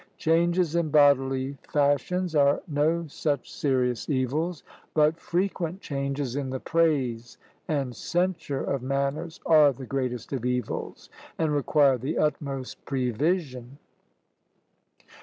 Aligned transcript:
Changes 0.17 0.75
in 0.75 0.89
bodily 0.89 1.59
fashions 1.71 2.33
are 2.33 2.63
no 2.67 3.05
such 3.05 3.53
serious 3.53 4.09
evils, 4.09 4.63
but 4.95 5.19
frequent 5.19 5.79
changes 5.79 6.35
in 6.35 6.49
the 6.49 6.59
praise 6.59 7.37
and 7.67 7.95
censure 7.95 8.63
of 8.63 8.81
manners 8.81 9.39
are 9.45 9.71
the 9.71 9.85
greatest 9.85 10.33
of 10.33 10.43
evils, 10.43 11.11
and 11.37 11.53
require 11.53 11.99
the 11.99 12.17
utmost 12.17 12.83
prevision. 12.83 13.77